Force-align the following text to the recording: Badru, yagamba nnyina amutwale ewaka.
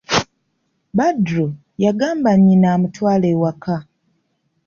Badru, 0.97 1.45
yagamba 1.83 2.29
nnyina 2.37 2.67
amutwale 2.75 3.27
ewaka. 3.35 3.75